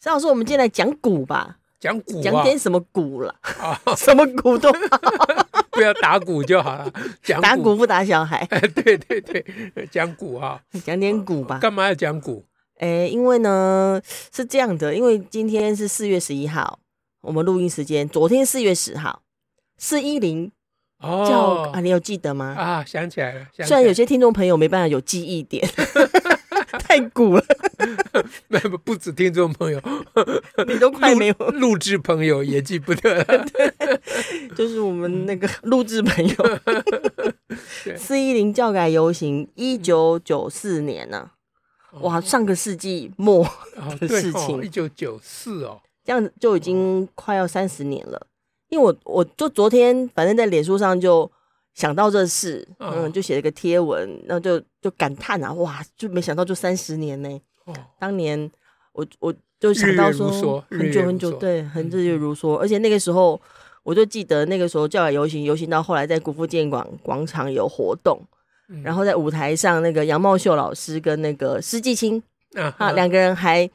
[0.00, 3.34] 张老师，我们今天来讲鼓吧，讲鼓，讲点什么鼓了？
[3.98, 4.98] 什么鼓都好，
[5.72, 6.92] 不要打鼓就好了。
[7.20, 8.46] 讲打鼓不打小孩。
[8.50, 9.44] 哎，对对对，
[9.90, 11.58] 讲鼓啊，讲点鼓吧。
[11.58, 12.44] 干嘛要讲鼓？
[12.78, 14.00] 哎，因为呢
[14.32, 16.78] 是这样的，因为今天是四月十一号，
[17.22, 19.22] 我们录音时间，昨天四月十号，
[19.78, 20.52] 四一零
[21.00, 22.54] 哦啊，你有记得吗？
[22.56, 23.46] 啊，想起来了。
[23.66, 25.68] 虽然有些听众朋友没办法有记忆点。
[26.78, 27.44] 太鼓了，
[28.48, 29.80] 没不不止听众朋友，
[30.66, 36.34] 你都快没有录制朋友也记不得了， 对，就是我们那个录制朋友。
[37.96, 41.30] 四一零教改游行，一九九四年呢、
[41.90, 43.46] 啊，哇，上个世纪末
[44.00, 48.26] 的事情，一九九四哦，这样子就已经快要三十年了。
[48.68, 51.30] 因为我我就昨天反正在脸书上就。
[51.74, 57.28] 想到这事，嗯，就写了个贴文，然后就就感叹啊，哇，就没想到就三十年呢。
[57.28, 57.40] 哦，
[57.98, 58.50] 当年
[58.92, 62.56] 我我就想到说，很久很久，对，很日月如梭。
[62.56, 63.40] 而且那个时候，
[63.82, 68.20] 我就记得那个时候教改游行，游行到后来在国父纪念馆广场有活动，
[68.82, 72.22] 然后在舞台上那个杨茂秀老师跟那个施季青
[72.54, 73.68] 啊两个人还。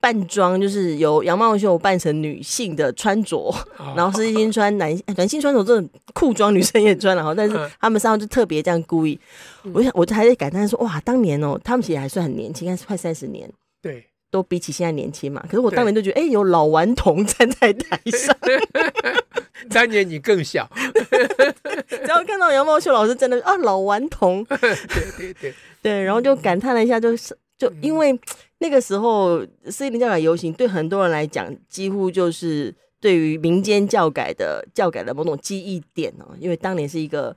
[0.00, 3.36] 扮装就是由杨茂秀扮成女性的穿着，
[3.78, 7.34] 哦、然后施季青穿男男性穿着这种裤装，女生也穿了哈。
[7.34, 9.18] 但是他们上就特别这样故意，
[9.64, 13.50] 嗯、我想我就还在感叹说哇，当年哦，他们其实还算很年轻，应该是快三十年，
[13.82, 15.42] 对，都比起现在年轻嘛。
[15.48, 18.36] 可是我当年就觉得，哎对，有老顽童站在台上，
[19.68, 20.70] 当年你更小，
[21.88, 24.76] 只要看到杨茂秀老师真的啊，老顽童， 对
[25.16, 25.54] 对对。
[25.82, 28.16] 对，然后就感叹了一下，就是就因为。
[28.60, 36.34] 那个时候，四一零教改游行对很多人来讲，几乎就是对于民间教改的教改的某种记忆点哦。
[36.40, 37.36] 因为当年是一个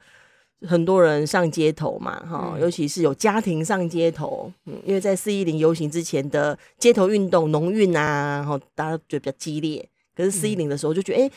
[0.67, 9.87] 很多人上街头嘛，哈，尤其是有家庭上街头，嗯，因为在四一零游行之前的街头运动、农运啊，然后大家都觉得比较激烈。
[10.15, 11.31] 可是四一零的时候就觉得，哎、欸，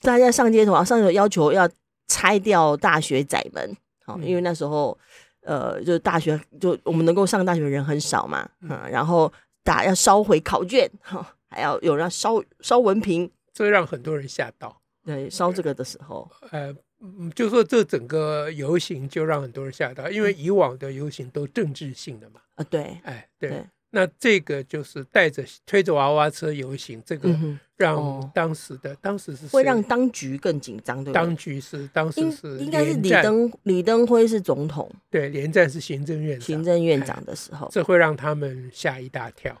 [0.00, 1.68] 大家上街头啊，上街头要求要
[2.08, 3.76] 拆掉大学窄门，
[4.06, 4.96] 好，因为那时候。
[5.42, 14.80] 呃，就是大学，就我们能够上大学的人很少嘛，嗯，然后打要烧毁考卷，哈，还要有人要烧烧文凭，这让很多人吓到。
[15.04, 16.74] 对，烧这个的时候，呃，
[17.34, 23.64] 就说这整个游行就让很多人吓到，因为以往的游行都政治性的嘛，啊，对，哎，对。
[23.92, 27.28] 那这个就是带着推着娃娃车游行，这个
[27.76, 31.12] 让当时的、嗯哦、当时是会让当局更紧张，对？
[31.12, 39.60] 当局是当时是应该是李登李登辉是总统，对，连战是行政院长行政院长的时候，这会让他们吓一大跳，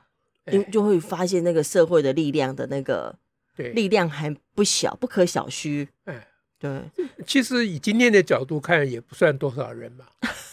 [0.52, 3.12] 因就会发现那个社会的力量的那个
[3.56, 5.88] 对力量还不小，不可小觑。
[6.04, 6.28] 哎，
[6.60, 6.82] 对，
[7.26, 10.04] 其实以今天的角度看，也不算多少人嘛，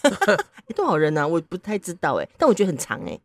[0.76, 1.28] 多少人呢、啊？
[1.28, 3.20] 我不太知道哎，但我觉得很长哎。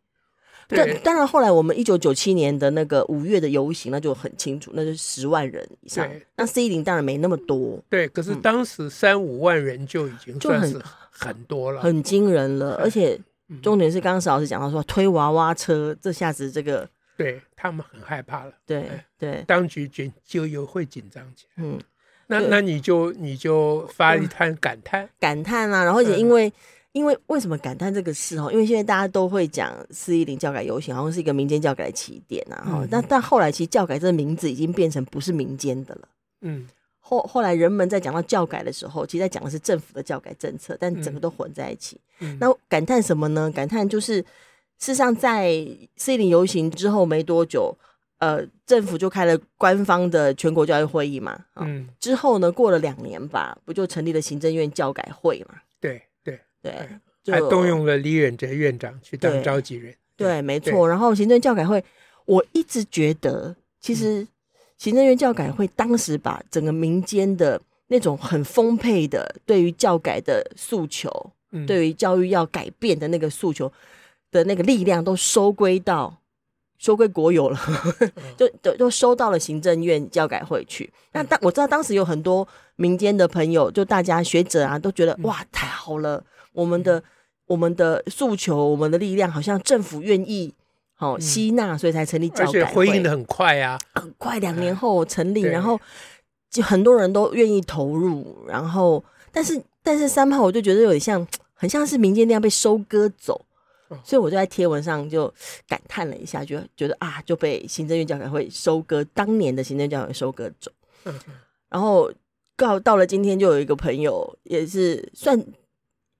[0.67, 6.09] 但当然，后来我们一九九七年的那个五月的游行，那就很清楚，那就是十万人以上。
[6.35, 7.79] 那四一零当然没那么多。
[7.89, 10.81] 对，可是当时三五万人就已经算是
[11.11, 12.75] 很多了，很惊人了。
[12.75, 13.19] 而且
[13.61, 16.87] 重点是，刚刚史老师讲到说推娃娃车，这下子这个
[17.17, 18.51] 对他们很害怕了。
[18.65, 21.63] 对对，当局就就又会紧张起来。
[21.63, 21.79] 嗯，
[22.27, 26.51] 那那你就你就发一摊感叹，感叹啊，然后也因为。
[26.93, 28.51] 因为为什么感叹这个事哦？
[28.51, 32.61] 因为现在大家都会讲四一零教改游行，好像是一个民间教改的起点啊。
[32.63, 36.07] 哈、嗯，但但后来其实教改这个名字已经变成不是民间的了。
[36.41, 36.67] 嗯，
[36.99, 41.99] 后后来人们在讲到教改的时候，其实在讲的是政府的教改政策，但整个都混在一起。
[42.19, 43.51] 嗯、那感叹什么呢？
[43.51, 44.25] 感叹就是事
[44.77, 45.67] 实上在
[45.97, 47.75] 四一零游行之后没多久，
[48.19, 51.43] 呃，政府就开了官方的全国教育会议嘛。
[51.55, 55.55] 嗯，之后呢，过了两年吧，不就成立了行政院教改会嘛？
[55.79, 55.99] 对。
[56.63, 59.93] 对，还动用了李远哲院长去当召集人。
[60.15, 60.87] 对，对，没错。
[60.87, 61.83] 然后行政教改会，
[62.25, 64.25] 我一直觉得，其实
[64.77, 71.09] 行政院教改会当时把整个民间的那种很丰沛的对于教改的诉求，
[71.51, 73.71] 嗯、对于教育要改变的那个诉求
[74.31, 76.17] 的那个力量，都收归到
[76.77, 77.59] 收归国有了，
[78.37, 80.91] 就都都收到了行政院教改会去。
[81.11, 86.23] 那当我知道当时有很多民间的朋友，就大家学者啊，都觉得哇，太好了。
[86.53, 87.03] 我们的
[87.47, 90.53] 我们的诉求，我们的力量，好像政府愿意
[90.93, 92.61] 好吸纳，所以才成立教改会。
[92.61, 95.79] 而且回应的很快啊，很快两年后成立，然后
[96.49, 98.45] 就很多人都愿意投入。
[98.47, 103.45] 然后，但是但是三炮我就觉得有点像，很像是民间那样被收割走。
[104.03, 105.31] 所以我就在贴文上就
[105.67, 110.71] 感叹了一下，就觉得啊，就被行政院教改会收割，当年的行政教改会收割走。
[111.69, 112.11] 然后
[112.57, 115.39] 到到了今天，就有一个朋友，也是算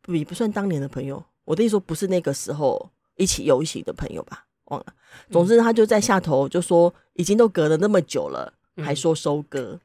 [0.08, 4.88] 也不算当年的朋友，我的意思说不是那个时候一起游行的朋友吧，忘了。
[5.32, 9.80] 总之他就在下头就说，已经都隔了那么久了，还说收割。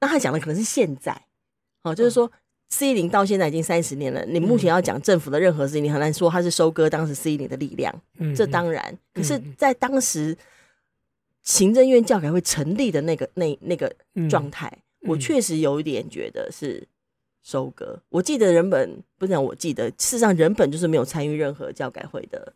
[0.00, 1.26] 那他讲的可能是现在，
[1.82, 2.30] 哦，就是说。
[2.72, 7.92] 四一零到现在已经三十年了，你目前要讲政府的任何事情，你很难说他是收割当时 c 一零的力量。
[8.18, 8.96] 嗯，这当然。
[9.12, 10.38] 可是，在当时
[11.42, 13.92] 行政院教改会成立的那个那那个
[14.30, 16.86] 状态，我确实有一点觉得是
[17.42, 18.00] 收割。
[18.08, 22.52] 我记得人本不是讲，我记得事实上人本就是没有参与任何教改会的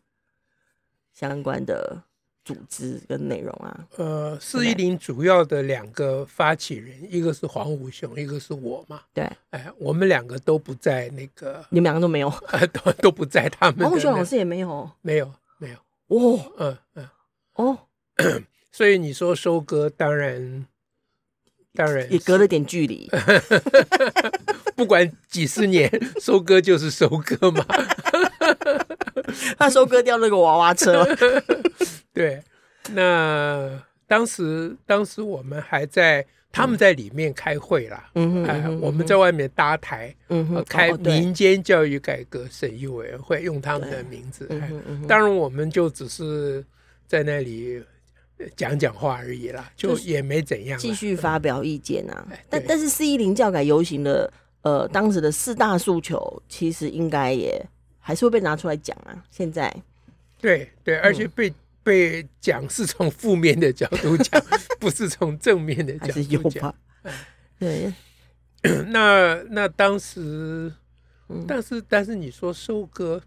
[1.13, 2.03] 相关的。
[2.45, 9.01] 组织跟内容啊，呃，四一零主要的两个发起人，一个是黄武雄，一个是我嘛。
[9.15, 12.31] 对，哎，我们两个都不在那个，你们两个都没有，
[12.71, 13.79] 都都不在他们。
[13.79, 15.77] 黄武雄老师也没有，没有，没有。
[16.05, 17.09] 哦，嗯嗯，
[17.55, 17.79] 哦，
[18.71, 20.67] 所以你说收割，当然，
[21.73, 23.09] 当然也隔了点距离。
[24.75, 25.89] 不管几十年，
[26.21, 27.65] 收割就是收割嘛。
[29.57, 31.07] 他收割掉那个娃娃车。
[32.13, 32.41] 对，
[32.91, 44.47] 那当时当时我们还在，他们在里面开会啦，嗯哎，我们在外面搭台，嗯哼，开民间教育改革审议委员会，用他们的名字，
[45.07, 46.63] 当然我们就只是
[47.07, 47.83] 在那里
[48.55, 52.25] 讲讲话而已啦，就也没怎样，继续发表意见啊。
[52.49, 54.31] 但但是四一零教改游行的，
[54.65, 57.65] 呃，当时的四大诉求，其实应该也
[57.99, 59.23] 还是会被拿出来讲啊。
[59.31, 59.73] 现在，
[60.41, 61.53] 对对，而且被。
[61.85, 64.43] 被讲是从负面的角度讲，
[64.79, 66.73] 不是从正面的角度讲。
[67.59, 67.93] 对，
[68.89, 70.73] 那那当时，
[71.47, 73.21] 但是但是你说收割，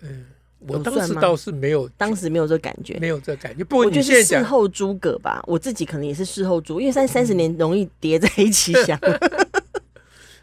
[0.00, 0.24] 嗯，
[0.60, 3.62] 我当时倒是没有，当时没有这感觉，没有这感觉。
[3.62, 8.98] 不过你现在事后诸葛吧，我自己可能也是事后诸，因为三三十年容易叠在一起想。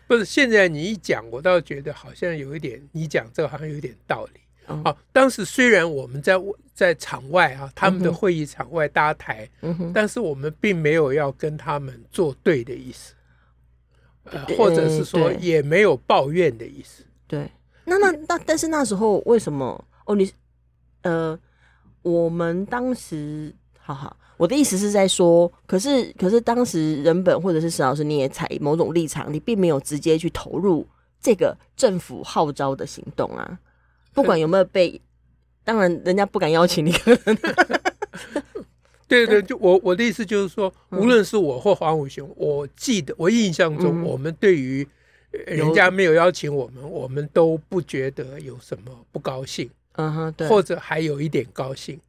[0.07, 4.39] 不是，现在你一讲，我倒觉得好像有一点，你讲这个好像有点道理。
[4.83, 6.33] 好，当时虽然我们在
[6.73, 13.13] 在场外啊，他们的会议场外搭台，嗯哼，但是我们并没有要跟他们作对的意思，
[14.23, 17.03] 呃，或者是说也没有抱怨的意思。
[17.27, 17.47] 对，
[17.83, 19.85] 那那那，但是那时候为什么？
[20.05, 20.31] 哦，你
[21.03, 21.39] 呃，
[22.01, 23.53] 我们当时，
[23.87, 30.83] 好好，我的意思是在说，可是可是当时人本或者是石老师，你也采某种立场，你并没有直接去投入
[31.21, 33.59] 这个政府号召的行动啊。
[34.11, 34.99] 不管有没有被，
[35.63, 36.91] 当然人家不敢邀请你。
[39.07, 44.87] 对对，就我我的意思就是说，无论是我或黄武雄，我记得我印象中，我们对于
[45.45, 49.69] 人家没有邀请我们，我们都不觉得有什么不高兴。
[49.97, 51.99] 嗯哼，对，或者还有一点高兴。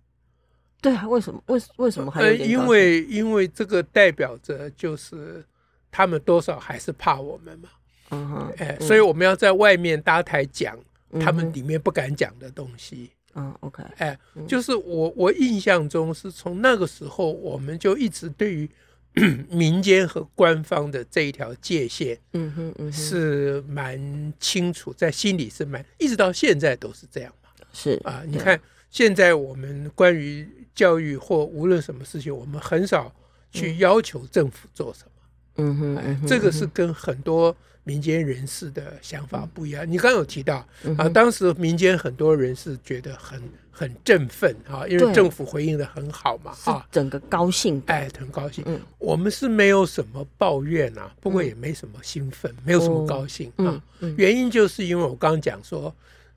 [0.80, 1.42] 对啊，为什么？
[1.46, 2.52] 为为什么还有点高兴？
[2.52, 5.44] 因为因为这个代表着就是
[5.90, 7.68] 他们多少还是怕我们嘛。
[8.10, 10.78] 嗯哼，哎，所以我们要在外面搭台讲。
[11.20, 18.68] 他们里面不敢讲的东西，嗯，OK，哎，就是我我印象中是从那个时候，我们就一直对于
[19.48, 27.45] 民间和官方的这一条界限，嗯哼，嗯，是蛮清楚，在心里是蛮，一直到现在都是这样嘛，
[27.76, 28.58] 是啊，你看
[28.90, 33.12] 现在我们关于教育或无论什么事情，我们很少
[33.50, 35.10] 去要求政府做什么，
[35.56, 37.54] 嗯哼，这个是跟很多。
[37.88, 39.88] 民间人士的想法不一样。
[39.88, 40.56] 你刚刚有提到
[40.98, 43.40] 啊，当时民间很多人是觉得很
[43.70, 48.64] 很振奋啊，因为政府回应的很好嘛，啊，整个高兴，哎，很高兴。
[48.98, 53.80] 我们是没有什么抱怨呐，不过也没什么兴奋，没有什么高兴啊。
[54.16, 55.94] 原因就是因为我刚刚讲说，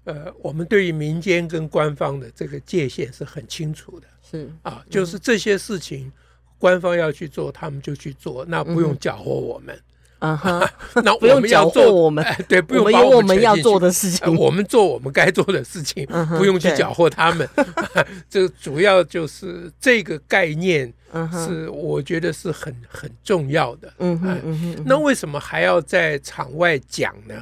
[0.10, 4.50] 呃，我们对于民间跟官方的这个界限是很清楚的，是。
[4.64, 6.12] 啊，就是这些事情
[6.58, 9.80] 官方要去做，他们就去做，那不用搅和我们。
[10.18, 10.70] 啊哈，
[11.02, 16.06] 那不用搅和我们，对，不用我们我们要做的事情，我们做我们该做的事情，
[16.38, 17.48] 不用去搅和他们。
[18.30, 20.94] 这主要就是这个概念，
[21.32, 23.94] 是我觉得是很很重要的。
[24.00, 27.36] 嗯嗯，那为什么还要在场外讲呢？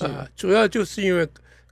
[0.00, 1.24] 啊，主要就是因为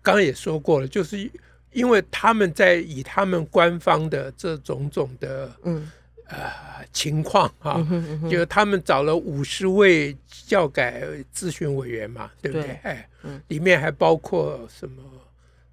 [0.04, 1.28] 刚刚也说过了，就是
[1.72, 5.90] 因为他们在以他们官方的这种种的，嗯。
[6.26, 6.38] 呃，
[6.90, 7.86] 情况啊，
[8.30, 12.70] 就他们找了五十位教改咨询委员嘛，对不对？
[12.82, 15.02] 哎，嗯，里面还包括什么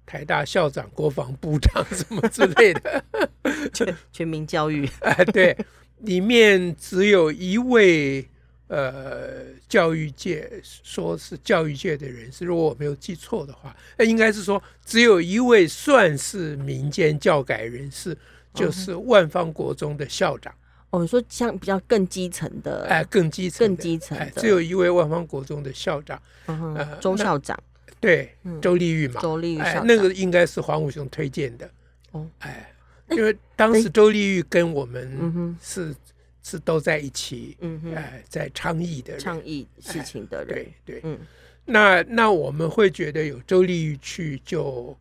[0.04, 3.02] 台大校长、国防部长什么之类的，
[3.72, 5.56] 全全民教育 哎，对，
[6.00, 8.28] 里面只有一位
[8.72, 18.16] 呃教育界说是教育界的人士，如果我没有记错的话，那应该是说只有一位算是民间教改人士，
[18.54, 20.54] 就是万方国中的校长。
[20.88, 27.58] 哦，你说像比较更基层的，哎，更基层、更基层的，只有一位万方国中的校长，呃，周校长。
[28.00, 31.70] 对，周丽玉嘛，周丽玉，哎，那个应该是黄武雄推荐的。
[32.12, 32.72] 哦，哎，
[33.10, 35.94] 因为当时周丽玉跟我们是
[36.42, 41.18] 是都在一起，嗯哎，在倡议的倡议事情的人，对对，嗯，
[41.64, 44.96] 那那我们会觉得有周丽玉去就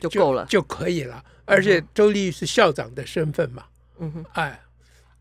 [0.00, 1.24] 就够了，就可以了。
[1.44, 3.64] 而且周丽玉是校长的身份嘛，
[3.98, 4.60] 嗯哼，哎，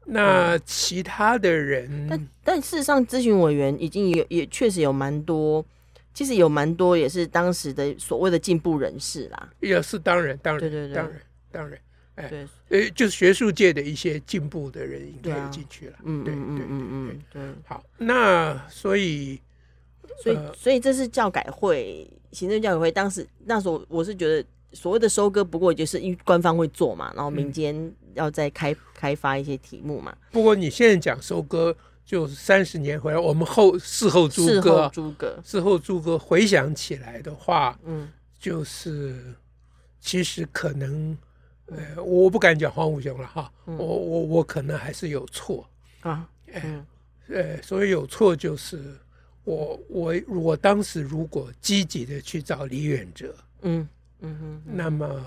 [0.05, 5.65] 那其他的人，但但事实上，咨询委员已经有也确实有蛮多。
[6.13, 11.21] 其实有蛮多也是当时的所谓的进步人士啦，也是当然，当然，对对对，当然，
[11.51, 11.79] 当然，
[12.17, 19.39] 哎，对，呃，就是学术界的一些进步的人应该进去了，嗯，对，嗯嗯嗯，对，好，那所以，
[20.21, 30.15] 所以，所以这是教改会，行政教改会当时那时候，我是觉得所谓的收割，不过就是因为官方会做嘛，然后民间要再开开发一些题目嘛。
[30.31, 31.75] 不过你现在讲收割。
[32.07, 35.37] 就是三十年回来，我们后事后诸葛，诸葛。
[35.43, 38.07] 事后诸葛回想起来的话，嗯，
[38.39, 39.35] 就是
[39.99, 41.17] 其实可能，
[41.67, 45.67] 呃，我不敢讲黄武雄了哈，我我我可能还是有错
[46.01, 46.83] 啊，哎，
[47.29, 48.95] 呃，所以有错就是
[49.43, 53.87] 我我我当时如果积极的去找李远哲，嗯
[54.19, 55.23] 嗯哼，那么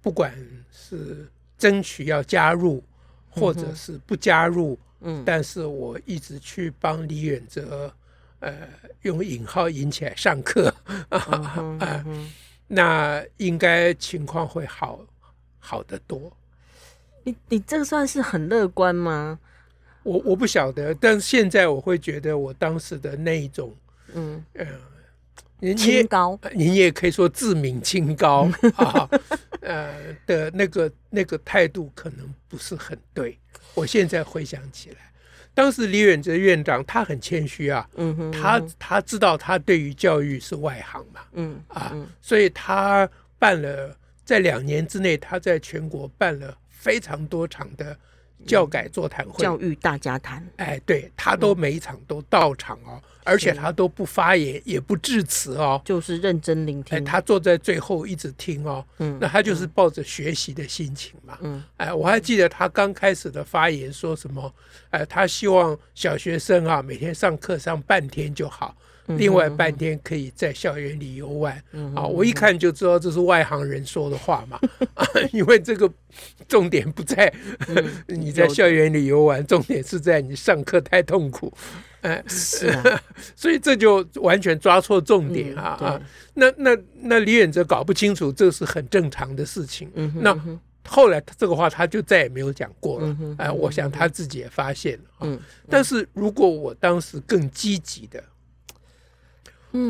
[0.00, 0.32] 不管
[0.72, 1.28] 是
[1.58, 2.82] 争取要加入，
[3.28, 4.78] 或者是不加入。
[5.02, 7.90] 嗯，但是我一直去帮李远哲，
[8.40, 8.68] 呃，
[9.00, 10.68] 用引号引起来上课
[11.08, 12.30] 啊，嗯呃嗯、
[12.66, 15.00] 那应该情况会好
[15.60, 16.32] 好得多。
[17.22, 19.38] 你你这个算是很乐观吗？
[20.02, 23.76] 我我不晓得，但是现在我会觉得我当时的那一种，
[24.14, 29.06] 嗯呃，清高，您也可以说自命清高 啊，
[29.60, 33.38] 呃的那个那个态度可能不是很对。
[33.74, 35.12] 我现在回想起来，
[35.52, 43.06] 当时李远哲院长他很谦虚啊，嗯哼，他他知道他对于教育是外行嘛，嗯啊，所以他
[43.38, 43.94] 办了
[44.30, 47.98] 在两年之内，他在全国办了非常多场的
[48.46, 53.02] 教改座谈会，教育大家谈，哎，对他都每一场都到场哦。
[53.24, 56.96] 而且他都不发言，也不致辞哦，就是认真聆听。
[56.96, 64.54] 哎，他坐在最后一直听哦，嗯，那他就是抱着学习的心情嘛，嗯，哎，我还记得他刚开始的发言说什么，
[64.90, 68.76] 哎，他希望小学生啊每天上课上半天就好。
[69.06, 71.60] 另外半天可以在校园里游玩，
[71.96, 74.58] 啊，我一看就知道这是外行人说的话嘛，
[74.94, 75.90] 啊，因为这个
[76.46, 77.32] 重点不在
[78.06, 81.52] 你在校园里游玩，重点是在你上课太痛苦，
[82.02, 83.02] 哎，是啊，
[83.34, 86.00] 所以这就完全抓错重点啊啊，
[86.34, 90.38] 那那那李远哲搞不清楚，这是很正常的事情，那
[90.88, 98.22] 后来这个话他就再也没有讲过了，哎，我想他自己也发现了，嗯，但是如果我当时更积极的。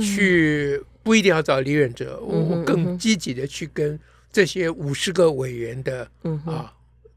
[0.01, 3.99] 去不一定要找李远哲，我更积极的去跟
[4.31, 6.11] 这些五十个委员的
[6.45, 6.73] 啊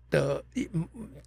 [0.10, 0.44] 的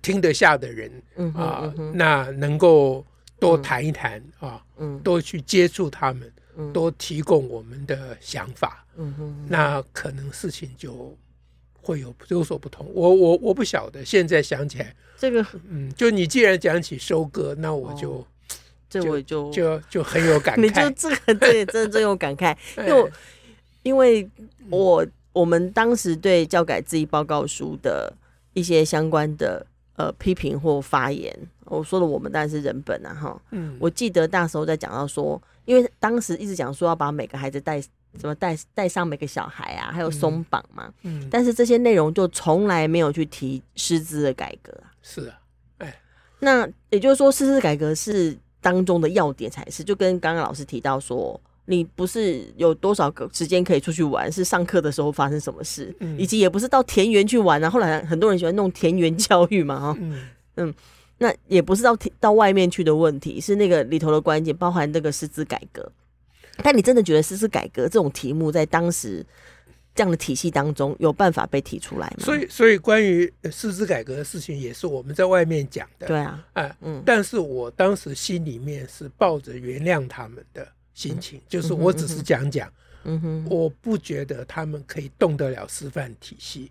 [0.01, 0.91] 听得下的人
[1.35, 3.05] 啊，那能够
[3.39, 4.63] 多谈一谈啊，
[5.05, 6.33] 多去接触他们，
[6.73, 8.85] 多提供我们的想法，
[9.49, 11.17] 那可能事情就
[11.75, 12.91] 会有有所不同。
[12.95, 18.27] 我我我不晓得，现在想起来，这个嗯，就你既然讲起收割，那我就。
[19.03, 23.13] 这我就就就很有感慨， 你就这个对，真的真有感慨， 因为
[23.83, 24.31] 因为
[24.71, 28.13] 我我们当时对教改质疑报告书的
[28.55, 29.65] 一些相关的
[29.97, 31.33] 呃批评或发言，
[31.67, 37.89] 我说的我们当然是人本啊哈，嗯，我记得那时候在讲到说，因为当时一直讲说要把每个孩子带什
[38.25, 45.39] 么带带上每个小孩啊，还有松绑嘛，嗯，但是这些内容就从来没有去提师资的改革啊，是啊，
[45.79, 46.01] 哎，
[46.41, 48.37] 那也就是说师资改革是。
[48.67, 57.71] 当中的要点才是，就跟刚刚老师提到说，你不是有多少个时间可以出去玩，是上课的时候发生什么事，嗯、以及也不是到田园去玩啊。
[57.71, 60.21] 后来很多人喜欢弄田园教育嘛，哈，嗯，
[60.57, 60.75] 嗯，
[61.19, 65.89] 那也不是到到外面去的问题，是那个里头的关键，包含那个师资改革。
[66.65, 69.25] 但你真的觉得师资改革这种题目在当时？
[69.97, 72.17] 这样的体系当中有办法被提出来吗？
[72.19, 76.07] 所以，所以关于师资改革的事情，也是我们在外面讲的。
[76.07, 82.71] 对啊，哎，嗯，但是我当时心里面是抱着原谅他们的心情，嗯、就是我只是讲讲，
[83.05, 86.71] 嗯哼，我不觉得他们可以动得了师范体系，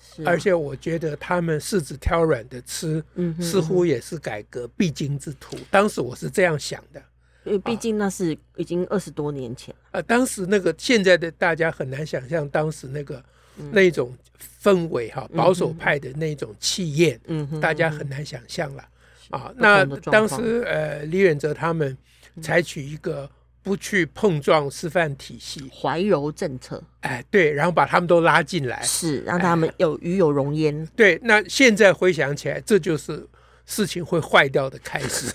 [0.00, 5.56] 是而且我觉得他们柿子挑软的吃，嗯，似乎也是改革必经之途。
[5.72, 7.02] 当时我是这样想的，
[7.44, 9.74] 因为毕竟那是已经二十多年前。
[9.90, 13.22] 啊，当时那个现在的大家很难想象，当时那个。
[13.70, 14.12] 那种
[14.60, 18.84] 氛围哈，保守派的那种气焰，嗯哼，大家很难想象了
[19.30, 19.54] 啊。
[19.54, 21.96] 那当时呃，李远哲他们
[22.42, 23.30] 采取一个
[23.62, 30.84] 不去碰撞示范体系，怀柔政策，哎，对，然后把他们都拉进来，是让他们有与有容焉。
[30.96, 33.24] 对，那现在回想起来，这就是。
[33.66, 35.32] 事情会坏掉的开始，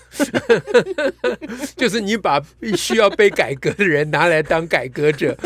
[1.76, 2.40] 就是你把
[2.76, 5.36] 需要被改革的人拿来当改革者，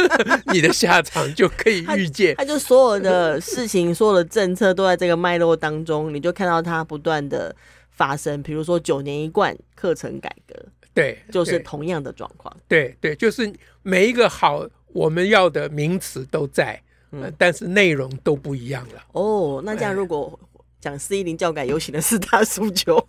[0.52, 2.34] 你的下场就可以预见。
[2.36, 7.54] 他就所有的事情、所有的政策都在这个脉络当中，你就看到它不断的
[7.90, 8.42] 发生。
[8.42, 10.54] 比如说九年一贯课程改革，
[10.92, 12.54] 对，就是同样的状况。
[12.68, 13.50] 对对，就是
[13.82, 16.78] 每一个好我们要的名词都在，
[17.10, 19.02] 嗯，但是内容都不一样了。
[19.12, 20.38] 哦，那这样如果。
[20.84, 23.02] 讲四一零教改游行的四大诉求，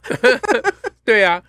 [1.04, 1.44] 对啊，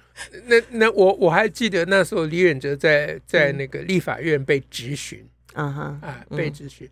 [0.47, 6.91] 那那我我还记得那时候李远哲在在那个立法院被质询，嗯哼啊被质询，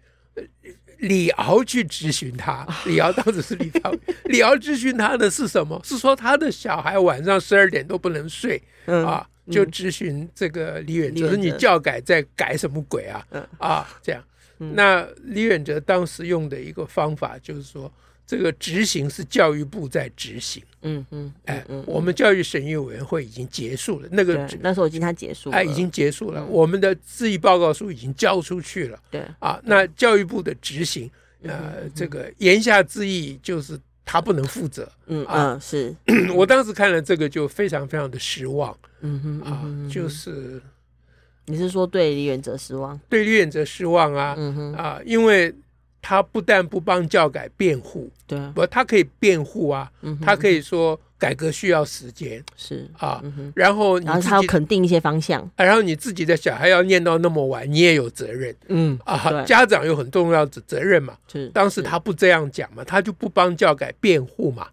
[0.99, 3.91] 李敖去质询他，李敖当时是立法，
[4.27, 5.81] 李敖质询他的是什么？
[5.83, 13.27] 是说他的小孩晚上十二点都不能睡啊，就质询这个李远哲，你教改在改什么鬼啊？
[13.59, 14.23] 啊这样，
[14.59, 17.93] 那李远哲当时用的一个方法就是说。
[18.27, 29.23] 这个执行是教育部在执行，嗯嗯，哎，我们教育审议委员会已经结束了，那个那时候已经他结束了，哎，已经结束了，我们的质疑报告书已经交出去了，对。
[29.41, 31.11] 啊，那教育部的执行，
[31.43, 35.95] 呃，这个言下之意就是他不能负责，嗯啊，是。
[36.35, 40.63] 我当时看了这个就非常非常的失望，嗯哼啊，就是
[41.45, 42.99] 你是说对李远哲失望？
[43.11, 44.75] 对李远哲失望啊，嗯哼。
[44.77, 45.55] 啊，因为。
[46.07, 64.69] 他不但不帮教改辩护，对，不，他可以辩护啊，他可以说改革需要时间，是啊，然后然后他要肯定一些方向，然后你自己的小孩要念到那么晚，你也有责任，嗯啊，家长有很重要的责任嘛，是，当时他不这样讲嘛，他就不帮教改辩护嘛，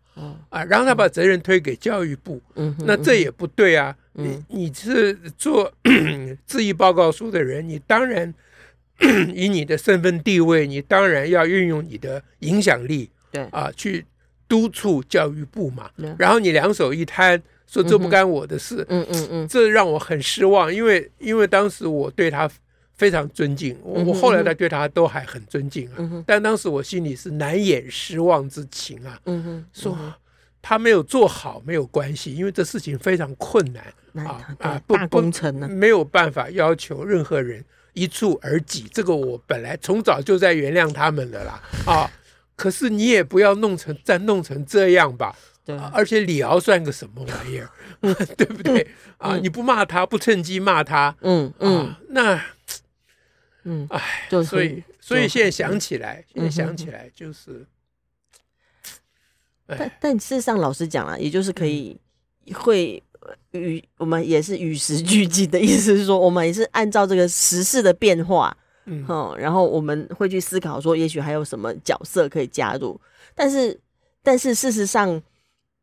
[0.50, 5.72] 啊，然后他把责任推给教育部，嗯，那这也不对啊，你你是做
[6.46, 8.34] 质疑报告书的人，你当然。
[9.34, 14.06] 以你的身份地位，你当然要运用你的影响力，对啊，去
[14.48, 15.90] 督促教育部嘛。
[16.18, 22.50] 然后你两手一摊，说这不干我的事，嗯嗯嗯，这让我很失望，因为因为当时我对他
[22.94, 29.20] 非常尊敬，我我后来的对他都还很尊敬啊，但当时我心里是难掩失望之情啊。
[29.26, 29.98] 嗯哼，说
[30.62, 33.84] 他没有做好没有关系，因为这事情非常困难
[34.26, 37.66] 啊啊，不工程呢，没有办法要求任何人。
[37.94, 42.12] 一蹴而就，这个我本来从早就在原谅他们了啦啊！
[42.56, 45.36] 可是你也不要弄成再弄成这样吧？
[45.66, 47.70] 对，而且李敖算个什么玩意儿，
[48.38, 49.38] 对不对啊？
[49.38, 52.44] 你不骂他，不趁机骂他，嗯嗯，那
[53.64, 57.66] 嗯，哎，所以所以现在想起来，现在想起来就是，
[59.68, 62.00] 但但事实上，老实讲啊，也就是可以
[62.54, 63.02] 会。
[63.52, 69.06] 与我们也是与时俱进的意思是说，我们也是按照这个时事的变化，嗯，
[69.38, 73.00] 然后我们会去思考说，也许还有什么角色可以加入。
[73.36, 73.80] 但是，
[74.24, 75.22] 但是事实上，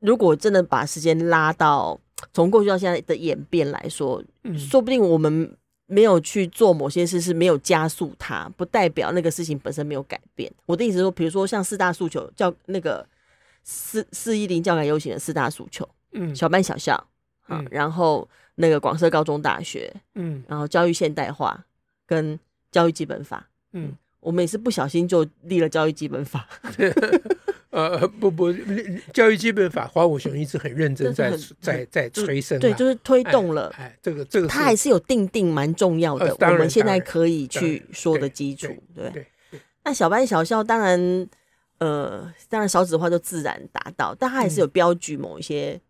[0.00, 1.98] 如果真的把时间拉到
[2.34, 10.52] 从过去到现在的演变来说，嗯，说不定我们没有去做某些事，是没有加速它，不代表那个事情本身没有改变。
[10.66, 13.06] 我的意思是说，比如说像四大诉求，叫那个
[13.62, 17.08] 四四一零教改游行的四大诉求，嗯，小班小校。
[17.50, 21.64] 嗯，然后那个广设高中大学，嗯，然后教育现代化
[22.04, 22.38] 跟
[22.70, 23.90] 教育基本法，嗯，
[24.20, 26.46] 我们也是不小心就立了教育基本法。
[27.70, 28.52] 呃，不不，
[29.14, 33.72] 教育基本法，黄武雄一直很认真在在在催生，对，就是推动了。
[33.78, 39.26] 哎，这个这个，他还是有定定蛮重要的，我们现在可以去说的基础，对。
[39.84, 41.28] 那小班小校当然，
[41.78, 45.80] 呃，当然少子化就自然达到，但他还是有标举某一些。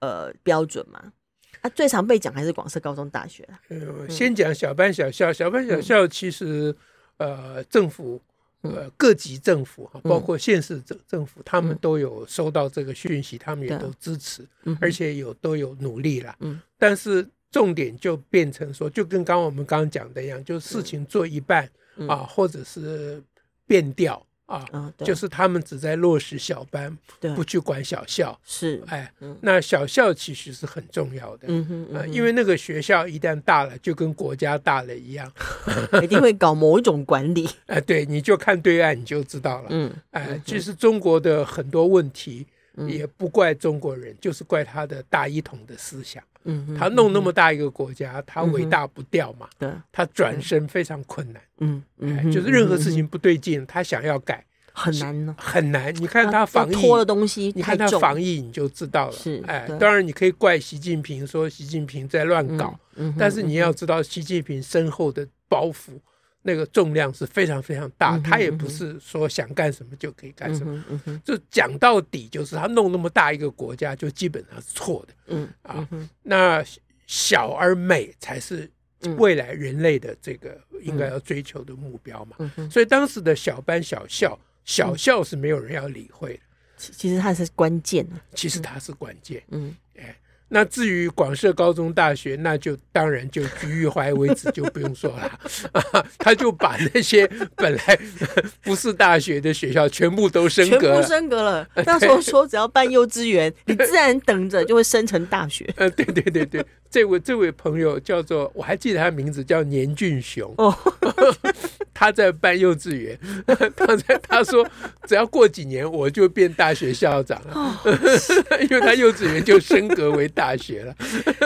[0.00, 1.12] 呃，标准嘛，
[1.60, 3.48] 啊，最常被讲还是广设高中大学。
[3.68, 6.74] 呃，先讲小班小校，小班小校其实，
[7.16, 8.20] 呃，政府，
[8.62, 14.46] 呃，各级政府哈，包括县市政政府，他们都有收到这个讯息，他们也都支持，
[14.80, 16.36] 而且有都有努力了。
[16.40, 21.68] 嗯，但是重点就变成说，就跟刚刚我们刚刚讲的一样，就事情做一半
[22.08, 23.20] 啊，或者是
[23.66, 26.96] 变调啊，就是他们只在落实小班，
[27.36, 28.38] 不去管小校。
[28.44, 35.30] 是，哎，那小校其实是很重要的，嗯哼，因为那个学校一旦大了，就跟国家大了一样，
[36.02, 37.46] 一定会搞某一种管理。
[37.66, 39.66] 哎，对，你就看对岸你就知道了。
[39.68, 42.46] 嗯，哎，其实中国的很多问题
[42.86, 46.22] 也不怪中国人，就是怪他的大一统的思想。
[46.44, 49.48] 嗯，他弄那么大一个国家，他伟大不掉嘛？
[49.58, 51.42] 对，他转身非常困难。
[51.58, 55.94] 嗯，嗯，就是任何事情不对劲，他想要改很难呢，很难。
[55.96, 59.12] 你看他防疫拖的东西，你看他防疫你就知道了。
[59.12, 62.78] 是，哎，当然你可以怪习近平，说习近平在乱搞。
[62.94, 65.98] 嗯，但是你要知道，习近平身后的包袱。
[66.42, 70.82] 那个重量是非常非常大，他也不是说想干什么就可以干什么。
[71.24, 75.14] 就讲到底，就是他弄那么大一个国家，就基本上是错的。
[75.26, 75.86] 嗯啊，
[76.22, 76.64] 那
[77.06, 78.70] 小而美才是
[79.16, 82.36] 未来人类的这个应该要追求的目标嘛。
[82.70, 86.40] 所以当时的小班小校，小校是没有人要理会的。
[86.76, 88.06] 其实它是关键。
[88.34, 89.42] 其实它是关键。
[89.48, 90.16] 嗯，哎。
[90.48, 95.38] 那至于广设高中大学，那就当然就居玉怀为止，就不用说了，
[95.72, 97.98] 啊， 他就把那些本来
[98.62, 101.68] 不是大学的学校全部都升格，全部升格了。
[101.84, 105.68] 那时候说只要办幼稚园，你自然等着就会升成大学。
[105.76, 110.52] 呃，对对对对，这位这位朋友叫做，我还记得他名字叫年俊雄。
[110.58, 110.74] 哦。
[111.98, 113.18] 他在办幼稚园，
[113.74, 114.64] 他在他说，
[115.04, 117.80] 只要过几年我就变大学校长了，
[118.62, 120.94] 因为他幼稚园就升格为大学了。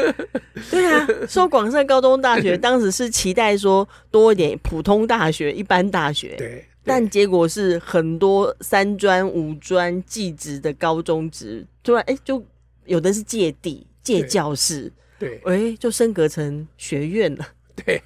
[0.70, 12.44] 对啊，说广设高中大学，当时是期待说多一点普通大学、一般大学，对，但结果是很多三专、五专、技职的高中职，突然哎，就
[12.84, 18.02] 有的是借地借教室，对，哎，就升格成学院了，对，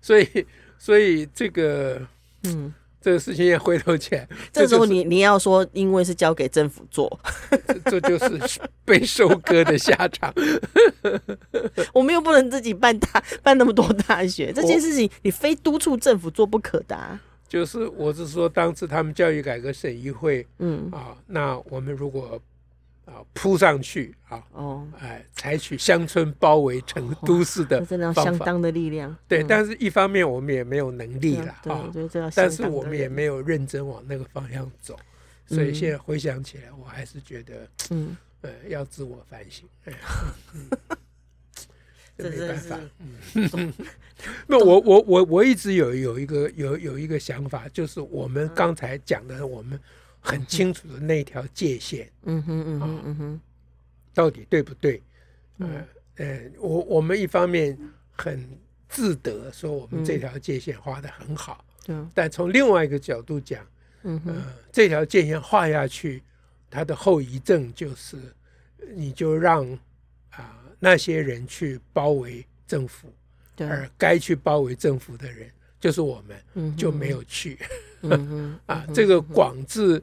[0.00, 0.46] 所以。
[0.78, 2.00] 所以这个，
[2.44, 7.20] 嗯，这个事情也回头起来， 这时候你你要说，因为是交给政府做，
[7.86, 10.32] 这就是被收割的下场。
[11.92, 17.20] 我们又不能自己办大办那么多大学，这件事情你非督促政府做不可的啊。
[17.48, 22.40] 就是我是说，当时他们教育改革审议会，嗯啊，那我们如果。
[23.08, 24.44] 啊，扑上去啊！
[24.52, 29.16] 哦，哎，采取乡村包围成都市的真的相当的力量。
[29.26, 31.90] 对，但是一方面我们也没有能力了啊，
[32.34, 34.94] 但是我们也没有认真往那个方向走，
[35.46, 39.66] 所以现在回想起来，我还是觉得，嗯，呃，要自我反省。
[42.18, 42.78] 这没办法。
[42.98, 43.72] 嗯，
[44.46, 49.80] 那我我我我一直有有一个有有一个想法，就是我们刚才讲的，我们。
[50.30, 53.40] 很清楚的那条界限，嗯哼嗯哼嗯哼，
[54.12, 55.02] 到底对不对？
[55.58, 55.84] 嗯。
[56.16, 57.78] 呃，我我们一方面
[58.10, 58.44] 很
[58.88, 63.64] 自得说我们这条界限画的很好，嗯，但从另外一个角度讲，
[64.02, 66.20] 嗯哼，这条界限画下去，
[66.68, 68.16] 它的后遗症就是，
[68.96, 69.64] 你就让
[70.30, 73.12] 啊那些人去包围政府，
[73.58, 75.48] 而该去包围政府的人。
[75.80, 77.56] 就是我们就没有去，
[78.66, 80.02] 啊，这个广治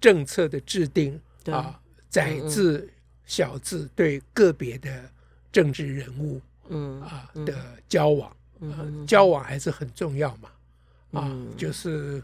[0.00, 1.78] 政策的制定啊，
[2.10, 2.88] 窄治
[3.24, 5.10] 小字对个别的
[5.50, 7.54] 政治人物，嗯啊的
[7.88, 8.36] 交往，
[9.06, 10.50] 交往还是很重要嘛，
[11.20, 12.22] 啊，就是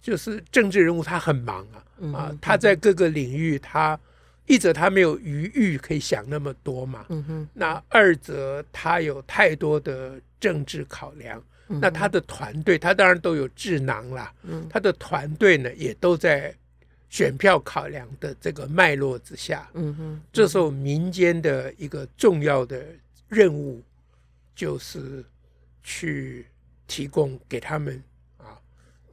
[0.00, 1.82] 就是政治人物他很忙啊，
[2.16, 3.98] 啊，他在各个领域他
[4.46, 11.42] 一则他没有余裕可以想那么多嘛，嗯那二则他有太多的政治考量。
[11.66, 14.30] 那他的团队，他当然都有智囊啦。
[14.42, 16.54] 嗯，他的团队呢，也都在
[17.14, 19.70] 选票考量的这个脉络之下。
[19.74, 22.84] 嗯哼，这时候民间的一个重要的
[23.28, 23.80] 任务，
[24.52, 25.24] 就是
[25.84, 26.44] 去
[26.88, 28.02] 提供给他们
[28.36, 28.58] 啊，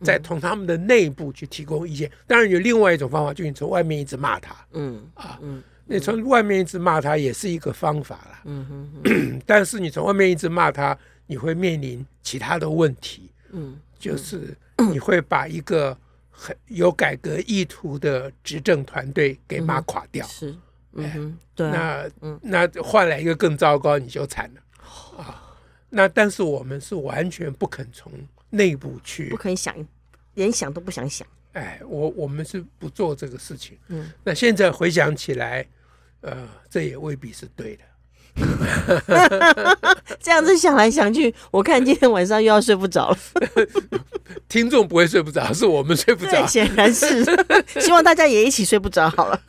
[0.04, 2.12] 再从他们的内部去提供意见。
[2.26, 4.56] 当然有另外一种方法，就是你从外面一直骂他。
[4.72, 8.42] 嗯啊，嗯，你从外面一直骂他也是一个方法啦。
[8.46, 8.66] 嗯
[9.04, 10.98] 哼， 但是你从外面一直骂他。
[11.28, 14.54] 你会面临其他的问题，嗯，就是
[14.92, 15.98] 你会把一个
[16.44, 20.56] 很有改革意图的执政团队给骂垮掉，是，
[20.94, 22.10] 嗯，对，那
[22.42, 25.56] 那换来一个更糟糕，你就惨了啊。
[25.88, 28.12] 那但是我们是完全不肯从
[28.50, 29.76] 内部去，不肯想，
[30.34, 31.28] 连想都不想想。
[31.54, 33.78] 哎，我我们是不做这个事情。
[33.90, 35.64] 嗯，那现在回想起来，
[36.22, 37.84] 呃，这也未必是对的。
[40.20, 43.18] 这样子想来想去，我看今天晚上又要睡不着了。
[44.48, 46.46] 听众不会睡不着，是我们睡不着。
[46.46, 47.24] 显然是，
[47.80, 49.42] 希望大家也一起睡不着好了。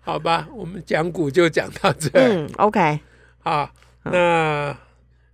[0.00, 2.08] 好吧，我们讲古就讲到这。
[2.14, 3.00] 嗯，OK。
[3.40, 3.70] 好，
[4.04, 4.76] 那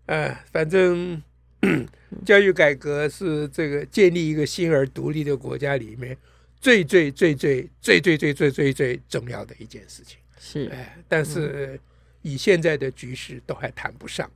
[0.07, 1.21] 呃，反正
[2.25, 6.17] 教育改革是这个建立一个新而独立的国家里面
[6.61, 10.19] 最最最最最最最最最最重要的一件事情。
[10.39, 11.79] 是，哎，但是
[12.27, 14.29] 以现在的局势都还谈不上，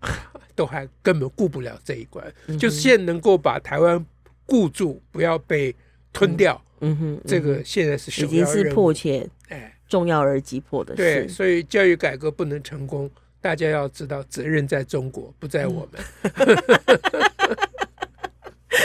[0.54, 2.22] 都还根本顾不了这一关。
[2.58, 4.04] 就是现在能够把台湾
[4.44, 5.74] 顾住，不要被
[6.12, 6.62] 吞掉。
[6.80, 11.02] 嗯哼，这个现在是已经是迫切，哎，重要而急迫的事。
[11.02, 13.10] 对，所以教育改革不能成功。
[13.40, 16.00] 大家要知道，责任在中国，不在我们。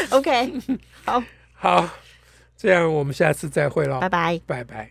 [0.11, 0.53] OK，
[1.03, 1.21] 好，
[1.53, 1.89] 好，
[2.55, 4.85] 这样我们下次再会喽，拜拜，拜拜。